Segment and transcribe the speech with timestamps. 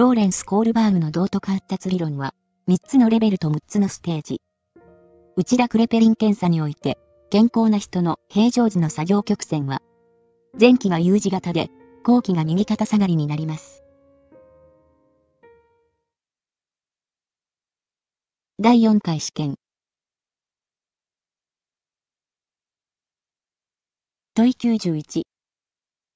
[0.00, 2.32] ローレンス・コールバーグの道徳発達理論は、
[2.68, 4.40] 3つのレベルと6つのステージ。
[5.36, 6.96] 内田クレペリン検査において、
[7.28, 9.82] 健康な人の平常時の作業曲線は、
[10.58, 11.68] 前期が U 字型で、
[12.02, 13.84] 後期が右肩下がりになります。
[18.58, 19.56] 第4回試験。
[24.32, 25.24] 問い91。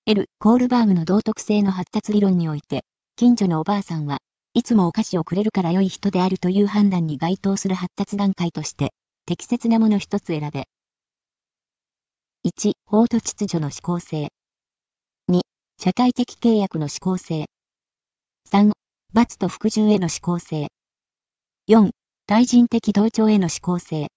[0.06, 2.82] L・ コールバーグの道徳性の発達理論において、
[3.16, 4.18] 近所のおばあさんは
[4.54, 8.92] いつもお菓子をくれるから良い人であるという判断に該当する発達段階として、
[9.24, 10.66] 適切なもの一つ選べ。
[12.44, 14.28] 1、法と秩序の思考性。
[15.30, 15.42] 2、
[15.80, 17.46] 社会的契約の思考性。
[18.50, 18.72] 3、
[19.12, 20.66] 罰と服従への思考性。
[21.68, 21.90] 4、
[22.26, 24.08] 対人的同調への思考性。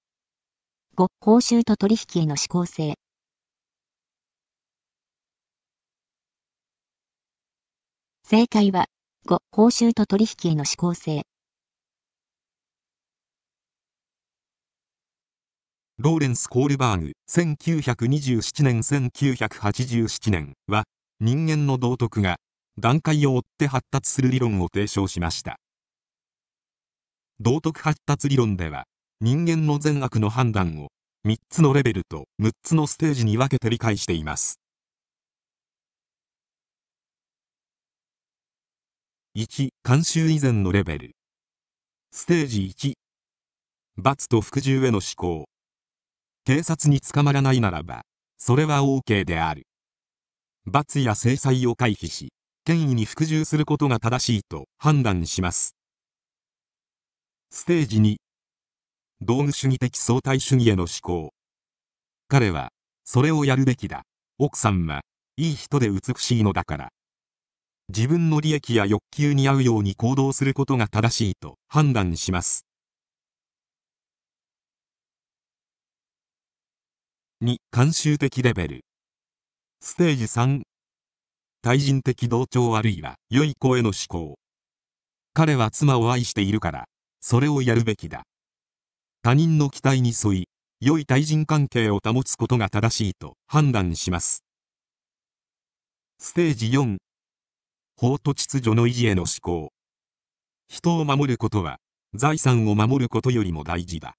[0.97, 2.95] 5、報酬と取引への思考性。
[8.29, 8.87] 正解は、
[9.25, 11.23] 5、報酬と取引への思考性。
[15.97, 20.83] ローレンス・コールバーグ、1927年1987年は、
[21.21, 22.35] 人間の道徳が
[22.77, 25.55] 段階を追って発達する理論を提唱しました。
[27.39, 28.83] 道徳発達理論では
[29.21, 30.89] 人間の善悪の判断を
[31.25, 34.59] 3つのレベルと6つのステージに分けて理解しています
[39.37, 41.11] 1慣習以前のレベル。
[42.11, 42.93] ステージ1
[43.95, 45.45] 罰と服従への思考。
[46.43, 48.01] 警察に捕まらないならば
[48.39, 49.67] それは OK である。
[50.65, 52.29] 罰や制裁を回避し
[52.65, 55.75] 権威に服従することが正しいと判断します。
[57.51, 58.15] ステージ2
[59.21, 61.31] 道具主義的相対主義への思考。
[62.27, 62.69] 彼は
[63.03, 64.01] それをやるべきだ。
[64.39, 65.01] 奥さんは
[65.35, 66.89] いい人で美しいのだから。
[67.89, 72.65] 自分の利益や欲求に合うように行動することが正しいと判断します。
[77.41, 78.85] 2慣習的レベル。
[79.79, 80.63] ステージ3
[81.61, 84.37] 対人的同調あるいは良い子への思考。
[85.33, 86.85] 彼は妻を愛しているから
[87.21, 88.23] それをやるべきだ。
[89.21, 90.47] 他人の期待に沿い
[90.81, 94.43] 良い対人関係を保つことが正しいと判断します。
[96.19, 96.97] ステージ4
[97.99, 99.73] 法と秩序の維持への思考。
[100.67, 101.79] 人を守ることは
[102.13, 104.15] 財産を守ることよりも大事だ。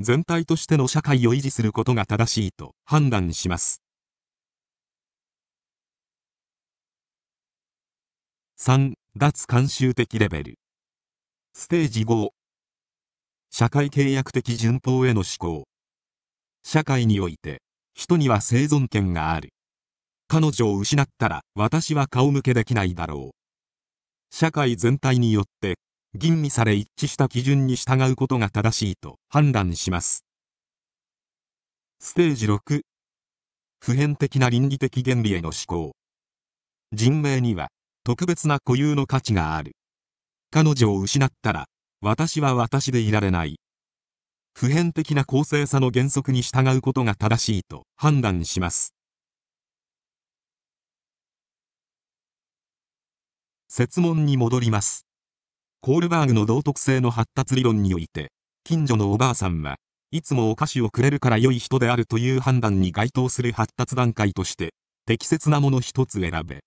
[0.00, 3.82] 全体としての社会を維持することが正しいと判断します。
[8.58, 10.58] 3脱慣習的レベル。
[11.54, 12.30] ステージ5
[13.50, 15.68] 社会契約的順法への思考。
[16.64, 17.62] 社会において
[17.94, 19.50] 人には生存権がある。
[20.32, 24.34] 彼女を失ったら私は顔向けできないだろう。
[24.34, 25.74] 社会全体によって
[26.14, 30.24] 吟味され一致した基準に従うことが正しいと判断します。
[32.00, 32.80] ステージ6
[33.80, 35.92] 普遍的な倫理的原理への思考。
[36.92, 37.68] 人命には
[38.02, 39.72] 特別な固有の価値がある。
[40.50, 41.66] 彼女を失ったら
[42.00, 43.58] 私は私でいられない。
[44.54, 48.94] 普遍的な公正さの原則に従うことが正しいと判断します。
[53.74, 55.06] 設問に戻ります
[55.80, 58.30] コールバーグの道徳性の発達理論において
[58.64, 59.76] 近所のおばあさんは
[60.10, 64.74] いつもお菓子をくれるから良い人であるという判断に該当する発達段階として
[65.06, 66.60] 適切なもの一つ選べ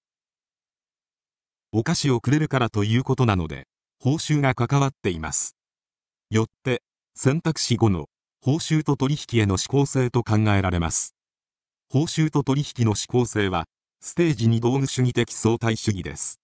[1.71, 3.67] お菓子をくれるからということなので
[3.99, 5.55] 報酬が関わっています。
[6.29, 6.81] よって、
[7.15, 8.05] 選択肢5の
[8.41, 11.15] 報酬と取引への指向性と考えられます。
[11.89, 13.65] 報酬と取引の指向性は、
[14.01, 16.39] ステージ2道具主義的相対主義です。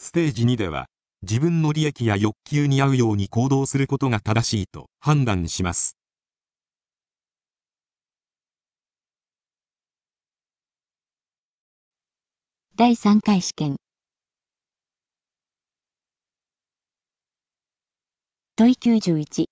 [0.00, 0.86] ステージ2では、
[1.22, 5.96] 自分の利益や欲求に合うように行動することが正しいと判断します。
[12.76, 13.76] 第3回試験
[18.54, 19.46] 問い91。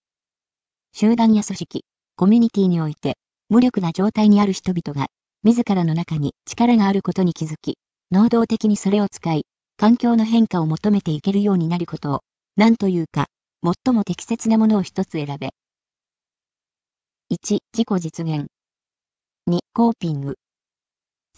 [0.94, 1.84] 集団や組織、
[2.14, 3.16] コミュニティにおいて、
[3.49, 5.08] 無力な状態にある人々が、
[5.42, 7.78] 自らの中に力があることに気づき、
[8.12, 9.44] 能動的にそれを使い、
[9.78, 12.20] 環境の変化を求めていけるようになることを、
[12.56, 13.26] 何というか、
[13.62, 15.50] 最も適切なものを一つ選べ。
[17.31, 18.46] 1、自己実現。
[19.50, 20.37] 2、コーピング。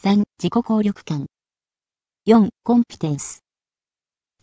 [0.00, 1.26] 3、自己効力感。
[2.29, 3.43] 4、コンピテンス。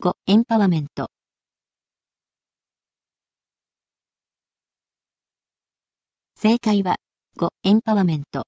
[0.02, 1.08] 5、エンパワメント。
[6.36, 6.98] 正解は、
[7.38, 8.46] 5、エンパワメント。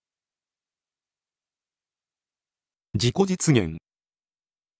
[2.93, 3.77] 自己実現。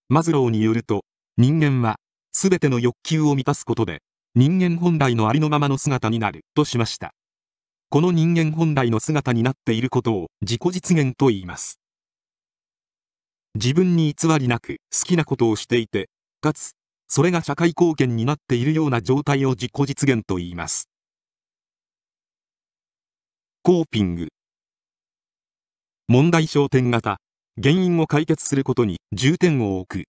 [0.09, 1.04] マズローによると、
[1.36, 1.98] 人間は、
[2.31, 4.01] すべての欲求を満たすことで、
[4.36, 7.13] 人間本来のありのままの姿になる、としました。
[7.89, 11.81] この人間本来の姿になっていることを自己実現と言います。
[13.56, 16.09] 自分に偽りなく好きなことをしていて、
[16.39, 16.71] かつ、
[17.09, 20.89] それが社会貢献になっているような状態を自己実現と言います。
[23.62, 24.30] コーピング
[26.07, 27.18] 問題焦点型
[27.59, 30.07] 原因を解決することに重点を置く。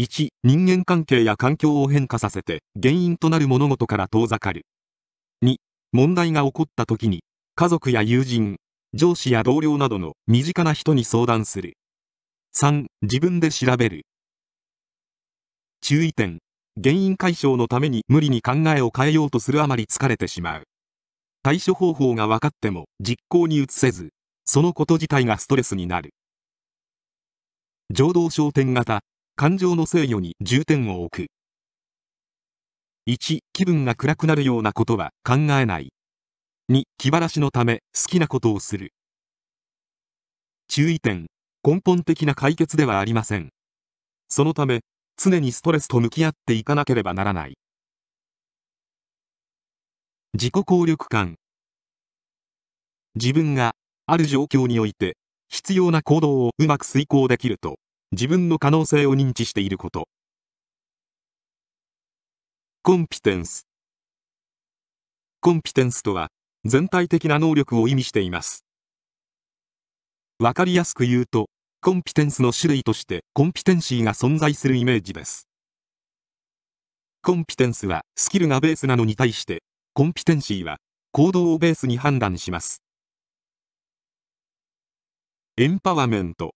[0.00, 4.66] 1人間関係や環境を変化させて原因となる物事から遠ざかる。
[5.44, 5.56] 2
[5.92, 7.22] 問題が起こった時に
[7.54, 8.56] 家族や友人
[8.94, 11.74] 上司や同僚などの身近な人に相談する。
[12.56, 14.02] 3自分で調べる。
[15.80, 16.38] 注意点。
[16.82, 20.64] 原因解消のために無理に考えを変えようとするあまり疲れてしまう。
[21.44, 24.10] 対処方法が分かっても実行に移せず
[24.44, 26.10] そのこと自体がストレスになる。
[27.92, 29.00] 情動焦点型
[29.34, 31.30] 感情の制御に重点を置く。
[33.10, 35.92] 1気分が暗くなるようなことは考えない。
[36.70, 38.92] 2気晴らしのため好きなことをする。
[40.68, 41.26] 注意点
[41.64, 43.48] 根本的な解決ではありません。
[44.28, 44.82] そのため
[45.16, 47.54] 常にストレスと向き合っていかなければならない。
[50.34, 51.34] 自己効力感。
[53.16, 53.72] 自分が
[54.06, 55.16] ある状況において
[55.50, 57.78] 必要な行動をうまく遂行できると
[58.12, 60.08] 自分の可能性を認知していること
[62.82, 63.66] コンピテンス
[65.40, 66.28] コンピテンスとは
[66.64, 68.64] 全体的な能力を意味しています
[70.38, 71.50] わかりやすく言うと
[71.82, 75.48] コンピテンスの種類としてコンピテンシーが存在するイメージです。
[77.22, 79.62] コンピテンスはスキルがベースなのに対して、
[79.94, 80.76] コンピテンシーは
[81.12, 82.82] 行動をベースに判断します。
[85.56, 86.54] エンパワメント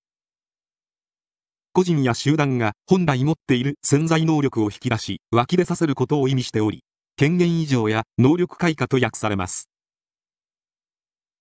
[1.72, 6.82] 個人や集団が本来持っている潜在能力を引き出し湧き出させることを意味しており
[7.16, 9.68] 権限異常や能力開花と訳されます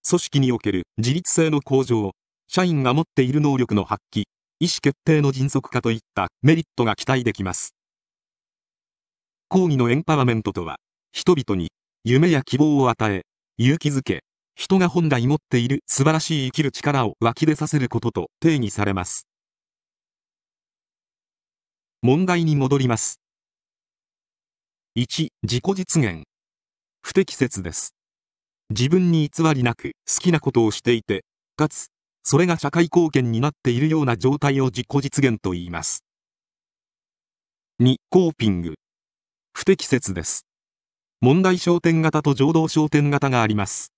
[0.08, 2.12] 組織における自律性の向上
[2.56, 4.26] 社員が持っている能力の発揮、
[4.60, 7.74] 意思決定の迅速化といったメリットが期待できます。
[9.48, 10.78] 講義のエンパワメントとは、
[11.12, 11.72] 人々に
[12.04, 13.24] 夢や希望を与え、
[13.58, 14.24] 勇気づけ、
[14.56, 19.28] 人が本来持っている素晴らしい生きる力を湧き出させることと定義されます。
[22.02, 23.20] 問題に戻ります。
[24.98, 26.24] 1、自己実現。
[27.02, 27.96] 不適切です。
[28.70, 31.24] 自分に偽りなく好きなことをしていて、
[31.56, 31.88] かつ
[32.24, 36.04] それが社会貢献になっているような状態を実己実現と言います。
[37.82, 38.76] 2、コーピング。
[39.54, 40.46] 不適切です。
[41.22, 43.93] 問題焦点型と情動焦点型があります。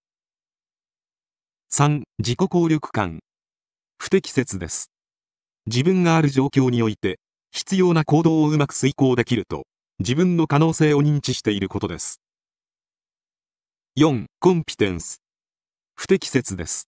[1.78, 3.20] 3、自己効力感。
[3.98, 4.94] 不適切です。
[5.66, 7.20] 自分がある状況において、
[7.52, 9.68] 必要な行動をうまく遂行できると、
[10.00, 12.22] 自分の可能性を認知していることです。
[14.00, 15.22] 4、コンピテンス。
[15.96, 16.88] 不適切です。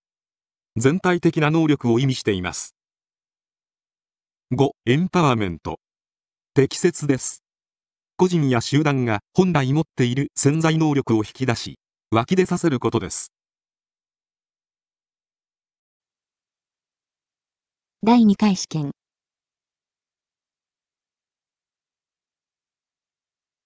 [0.77, 2.73] 全体的な能力を意味しています。
[4.53, 4.69] 5.
[4.85, 5.81] エンパワーメント。
[6.53, 7.43] 適切です。
[8.15, 11.77] 個人や集団が本来持っている潜在能力を引き出し、
[12.09, 13.33] 湧き出させることです。
[18.03, 18.91] 第2回試験。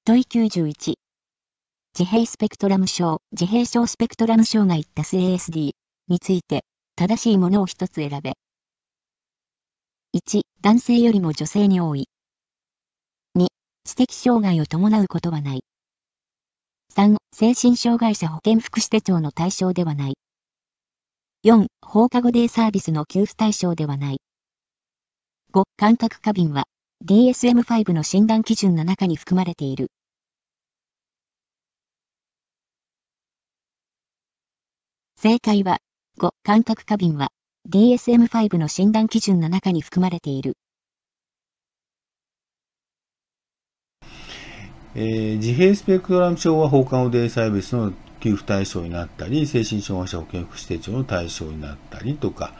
[0.06, 0.96] 問い91。
[1.94, 5.72] 自閉スペクトラム症、自閉症スペクトラム障害った ASD
[6.08, 6.64] について、
[6.96, 8.32] 正しいものを一つ選べ。
[10.16, 12.08] 1、男性よりも女性に多い。
[13.38, 13.48] 2、
[13.84, 15.66] 知的障害を伴うことはない。
[16.96, 20.14] 3、精神障害者保健福祉手帳の対象ではない。
[21.44, 24.22] 4、放課後デイサービスの給付対象ではない。
[25.54, 26.66] 5、感覚過敏は
[27.04, 29.88] DSM-5 の診断基準の中に含まれている。
[35.16, 35.80] 正解は
[36.20, 37.30] 5、感覚過敏は
[37.68, 40.54] DSM-5 の診断基準の中に含まれている。
[44.94, 52.54] えー、自閉スペクトラム症は放課後デイサービスの給付対象になったり、精神障害者保健福祉手帳の対象になったりとか、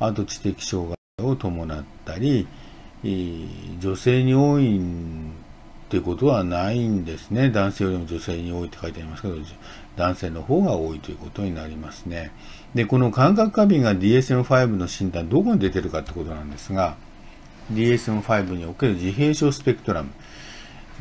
[0.00, 2.46] あと知的障害を伴ったり、
[3.80, 4.80] 女性に多いっ
[5.90, 7.50] てことはないんですね。
[7.50, 9.36] 男性よりも女性に多いって書いてありますけど、
[9.96, 12.30] 男性の方が多いということになりますね。
[12.74, 16.96] で、この感覚過敏が DSM-5 の診断、どこに出てるかってことなんですが、
[17.72, 20.10] DSM-5 における自閉症スペクトラム、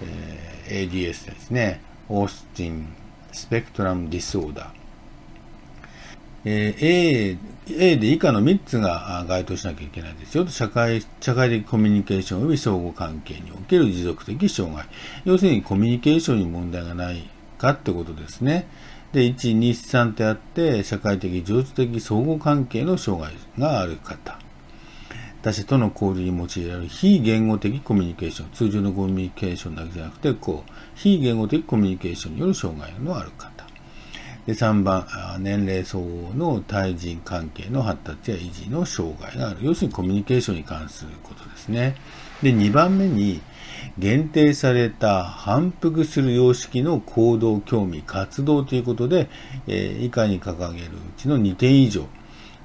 [0.01, 2.87] えー、ADS ですね、オースティン・
[3.31, 4.67] スペクトラム・ディスオーダー。
[6.45, 7.37] えー、
[7.75, 11.03] A, A で以下の3つが該当しなきゃいけないですよ社会。
[11.19, 14.85] 社会的コミュニケーション及び相互関係における持続的障害。
[15.25, 18.67] 要するにコミュニケーションに問題がないかってことですね。
[19.11, 24.39] で、1、2、3ってあって、社会的、情緒的相互関係の障害がある方。
[25.41, 28.51] 他者との交流に用いられる非言語的コミュニケーション。
[28.51, 33.65] 通常のコミュニケーションだけじゃなくて、こう、非言語的コミュニケーションによる障害のある方。
[34.47, 35.05] で3番、
[35.39, 39.59] 年齢相応の対人関係の発達や維持の障害がある。
[39.61, 41.95] 要するにコミュニケーションに関することですね。
[42.41, 43.41] で、2番目に、
[43.99, 49.29] 限定された反復する様式の行動、興味、活動ということで、
[49.67, 52.07] えー、以下に掲げるうちの2点以上。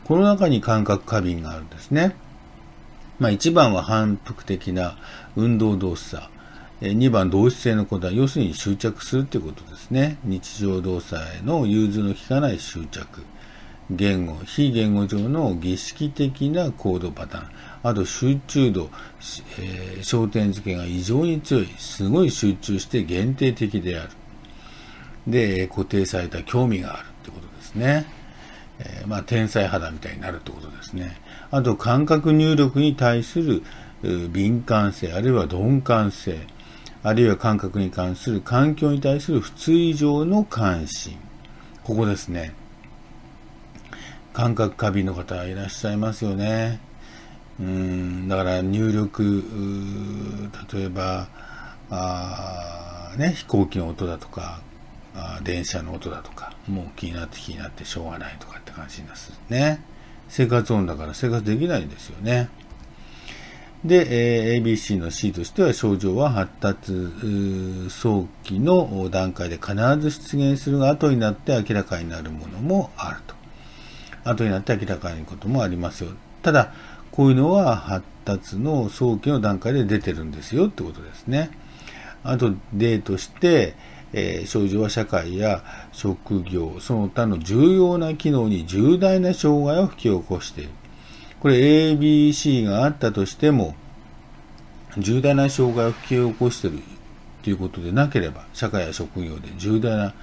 [0.05, 2.15] この中に感覚過敏があるんですね。
[3.19, 4.97] まあ、1番は反復的な
[5.37, 6.23] 運動動作。
[6.91, 8.17] 2番、同質性の答え。
[8.17, 10.19] 要するに執着するということですね。
[10.25, 13.23] 日常動作への融通の利かない執着。
[13.91, 17.47] 言語、非言語上の儀式的な行動パターン。
[17.85, 18.91] あと集中度、
[19.61, 21.69] えー、焦点付けが異常に強い。
[21.79, 24.11] すごい集中して限定的である。
[25.29, 28.07] で、固定された興味があるってことですね。
[28.81, 31.17] えー、まあ、天才肌みたいになるってことですね。
[31.53, 33.63] あと、感覚入力に対する
[34.03, 36.41] 敏感性、あるいは鈍感性、
[37.05, 41.19] あるいは感覚に関する環境に対する普通以上の関心。
[41.83, 42.55] ここですね。
[44.33, 46.81] 感覚過敏の方いらっしゃいますよね。
[47.61, 49.43] うん、だから入力、
[50.73, 51.29] 例えば、
[51.91, 54.61] あね、飛行機の音だとか、
[55.15, 59.83] あ電車の音だとか、もう気になって気になってしょうがないとかって感じになすね。
[60.29, 62.49] 生活音だから生活できないんですよね。
[63.85, 66.93] で、え、ABC の C としては症状は発達
[67.91, 73.35] 早期の段階で必ず出現するが後になって明らかになるものもあると。
[74.25, 76.11] 後になって明らかになることもありますよ。
[76.43, 76.73] ただ、
[77.11, 81.51] こういうのは発達の早期の段階で出てるんですよってことですね。
[82.23, 83.75] あと、例として、
[84.13, 90.71] えー、症状は社会や職業、その他の重要な機能に重大な障害を引き起こしている。
[91.43, 93.75] これ ABC があったとしても、
[94.97, 96.79] 重大な障害を引き起こしている
[97.43, 100.15] ということでなければ、社会や職業で重大な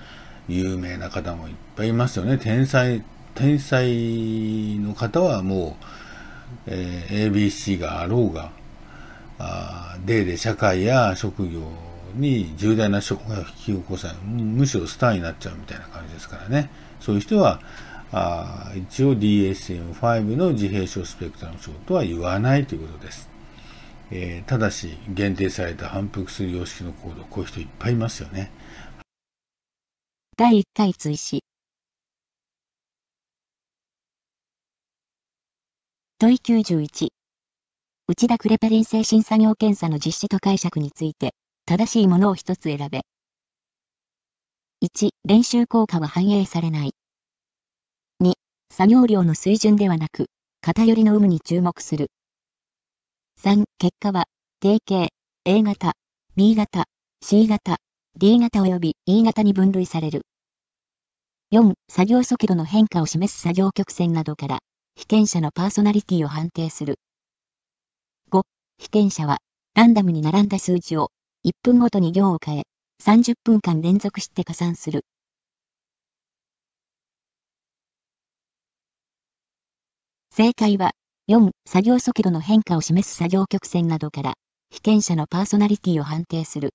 [0.47, 2.37] 有名な方もいっぱいいますよね。
[2.37, 3.03] 天才、
[3.35, 5.85] 天才の方はもう、
[6.67, 8.51] えー、ABC があろうが、
[9.39, 11.59] あ例で社会や職業
[12.15, 16.69] に重大な障害を引き起こさない、むしろスターになっちゃうみたいな感じですからね。
[17.01, 17.59] そういう人は、
[18.11, 23.29] あ一応 DSM-5 の自閉症スペクトラム症とは言わないということです。
[24.11, 28.51] えー、ただし、限定された反復する様式の行動、こういう人いっぱいいますよね。
[30.35, 31.43] 第1回追試
[36.17, 37.09] 問い91
[38.07, 41.35] 内田クレペリン精神作業検査の実施と解釈について、
[41.65, 43.01] 正しいものを一つ選べ。
[44.83, 46.93] 1、練習効果は反映されない。
[48.79, 50.27] 作業量の水準ではなく、
[50.61, 52.11] 偏りの有無に注目する。
[53.43, 54.23] 3、結果は、
[54.61, 55.09] 定型、
[55.43, 55.95] A 型、
[56.37, 56.85] B 型、
[57.21, 57.75] C 型、
[58.17, 60.21] D 型及び E 型に分類される。
[61.51, 64.59] 4、作業速度の変化を示す作業曲線などから、
[64.95, 66.99] 被験者のパーソナリティを判定する。
[68.31, 68.43] 5、
[68.77, 69.39] 被験者は、
[69.75, 71.11] ランダムに並んだ数字を、
[71.43, 72.63] 1分ごとに行を変え、
[73.03, 75.03] 30分間連続して加算する。
[80.41, 80.91] 正解は、
[81.29, 84.35] 4、作業速度の変化を示す作業曲線などから、
[84.71, 86.69] 被験者のパーソナリティを判定する。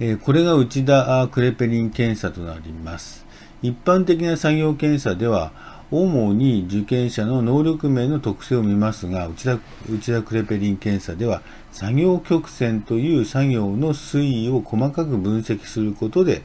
[0.00, 3.24] えこれが内田クレペリン検査となります。
[3.62, 5.52] 一般的な作業検査では、
[5.92, 16.42] 主に受験者の能力面の特性を見ますが、内田内田クレペリン検査では、作業曲線という作業の推移を細かく分析することで、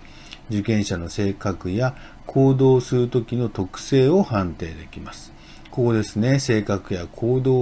[0.50, 5.34] 受験者の性格や行動するときの特性を判定できます。
[5.72, 7.56] ここですね、性格や行動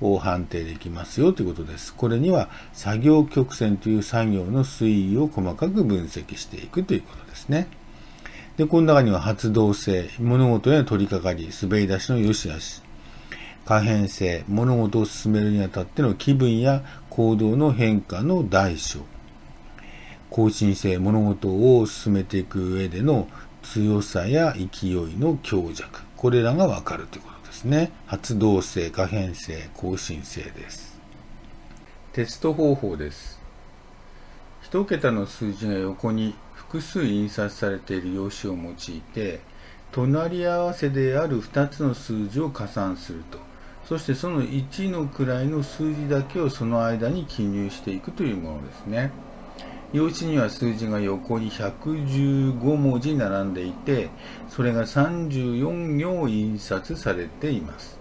[0.00, 1.94] を判定できますよということです。
[1.94, 7.68] これには作業曲線という作業の推移を細かく分析していくということですね。
[8.56, 12.82] で、この中には発動性、物事への取り掛かり、滑り出しの良し悪し、
[13.64, 19.00] 可変性、物事を進めるにあたっての気分や行動の変化の大小、
[20.32, 21.48] 更新性、物事
[21.78, 23.28] を進めていく上での
[23.62, 27.92] 強さや勢いの強弱、これらがわかるということですね。
[28.06, 30.98] 発動性、可変性、更新性です。
[32.14, 33.42] テスト方法です。
[34.70, 39.40] 1桁の数字が横に複数印刷されている用紙を用いて
[39.90, 43.38] 隣り合わせである2つの数字を加算すると
[43.86, 49.10] そしてその1の位の数字だけをその間に記入していくというものですね
[49.92, 54.08] 用紙には数字が横に115文字並んでいて
[54.48, 57.98] それが34行印刷されています。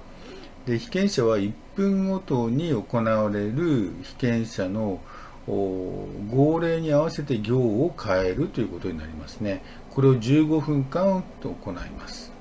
[0.65, 5.01] で被験者は1分ごとに行われる被験者の
[5.47, 9.63] 号令に合わせて行を変えるということになりますね。
[9.89, 12.31] これを15分間と行います。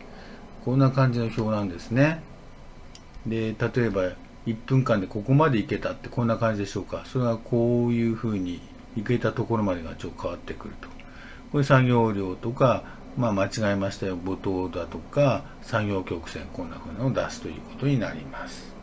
[0.65, 2.23] こんな感じの表なんですね。
[3.27, 4.13] で例えば
[4.47, 7.03] 1分間でここまでいけたってこんな感じでしょうか。
[7.07, 8.61] それがこういうふうに
[8.97, 10.89] いけたところまでがちょっと変わってくると。
[11.53, 12.85] これ作業量とか、
[13.17, 18.75] まあ、間違えましたよ母頭だとか作業曲線こんなふうなのを出すということになります。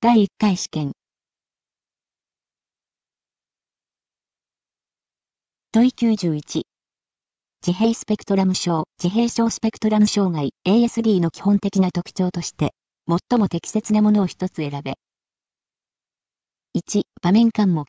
[0.00, 0.92] 第1回試験。
[5.72, 6.62] 問い91
[7.66, 10.54] 自閉スペクトラム症、自閉症スペクトラム障害。
[10.66, 12.72] ASD の基本的な特徴として、
[13.08, 14.94] 最も適切なものを一つ選べ。
[16.76, 17.86] 1、場面監目。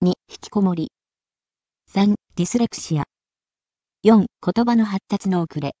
[0.00, 0.92] 2、引きこもり。
[1.92, 3.06] 3、ディスレクシア。
[4.04, 5.74] 4、言葉の発達の遅れ。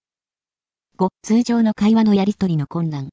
[0.98, 3.10] 5、通常の会話のやりとりの困難。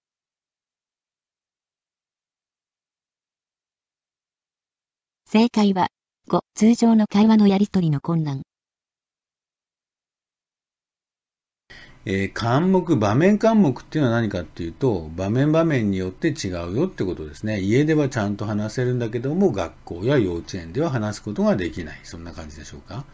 [5.28, 5.90] 正解は、
[6.28, 8.42] 5、通常の会話のやりとりの困難。
[12.04, 17.60] えー、関目、場面関目っていうのは何かっていうと、場面場面によって違うよってことですね。
[17.60, 22.00] 家ではちゃんと話せるんだけども、学校や幼稚園では話すことができない。
[22.04, 23.06] そんな感じでしょうか。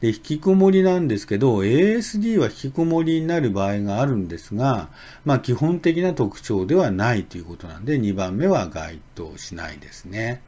[0.00, 4.88] で、引きこもりなんですけど、ASD は引きこもりになる場合があるんですが、
[5.24, 10.42] まあ基本的な特徴ではないということなんで、2番目は該当しないですね。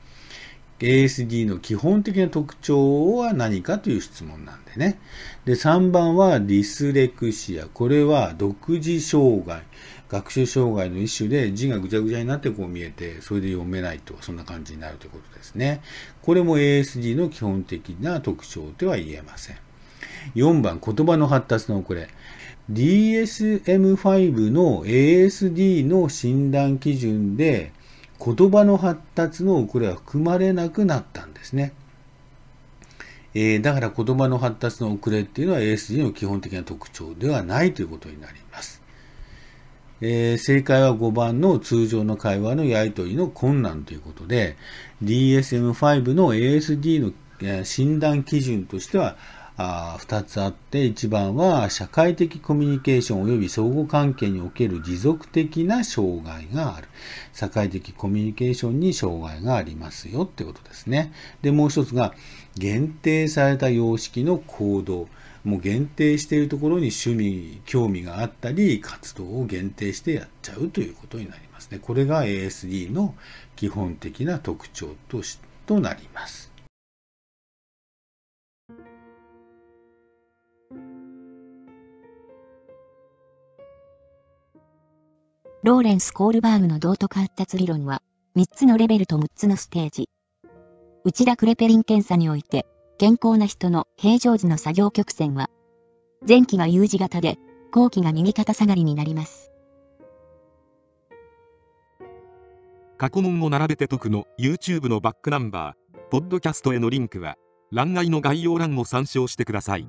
[0.78, 4.98] ASD の基本的な特徴は何かという質問なんでね。
[5.44, 7.66] で、3番はディスレクシア。
[7.66, 9.62] これは独自障害。
[10.08, 15.80] 学習障害の一種で字がぐちゃぐちゃになってこう見えて、それで読めないと、そんな感じになるということですね。
[16.22, 19.56] これも ASD の基本的な特徴とは言えません。
[20.34, 22.08] 4番、言葉の発達の遅れ。
[22.70, 27.72] DSM-5 の ASD の診断基準で、
[28.24, 31.72] 言葉の発達の遅れは含まれなくなったんですね。
[33.34, 38.82] えー、だから言葉の発達の遅れっていうのは ASD の基本的な特徴ではないということになります。
[40.00, 44.56] えー、正解は5番の通常の会話のやり取りの困難ということで、
[45.02, 49.16] DSM-5 の ASD の診断基準としては、
[49.58, 56.88] あ2つあって、1番は社会的コミュニケーション及び相互関係における持続的な障害がある。
[57.32, 61.12] 社会的コミュニケーションに障害がありますよってことですね。
[61.40, 62.14] で、もう一つが、
[62.58, 65.08] 限定された様式の行動。
[65.44, 71.78] もう限定しているところに趣味、興味があったり、活動を限定してやっちゃうということになりますね。
[71.80, 73.14] これが ASD の
[73.54, 76.45] 基本的な特徴としとなります。
[85.66, 88.00] ローレンス・コールバーグの道徳発達理論は、
[88.36, 90.08] 3つのレベルと6つのステージ。
[91.02, 92.66] 内田クレペリン検査において、
[92.98, 95.50] 健康な人の平常時の作業曲線は、
[96.24, 97.36] 前期が U 字型で、
[97.72, 99.50] 後期が右肩下がりになります。
[102.96, 107.34] 過去問を並べて解くの YouTube のバックナンバー、ポッドキャストへのリンクは、
[107.72, 109.88] 欄外の概要欄を参照してください。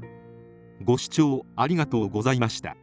[0.83, 2.77] ご視聴ありがとうございました。